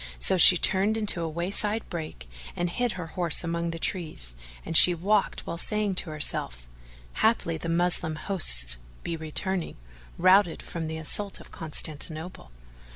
[0.17, 4.33] So she turned into a wayside brake and hid her horse among the trees
[4.65, 6.67] and she walked a while saying to herself,
[7.17, 9.77] "Haply the Moslem hosts be returning,
[10.17, 12.49] routed, from the assault of Constantinople."